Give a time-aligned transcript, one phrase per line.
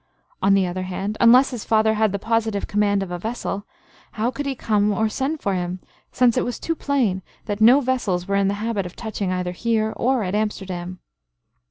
[0.41, 3.67] On the other hand, unless his father had the positive command of a vessel,
[4.13, 5.79] how could he come or send for him,
[6.11, 9.51] since it was too plain that no vessels were in the habit of touching either
[9.51, 10.97] here or at Amsterdam?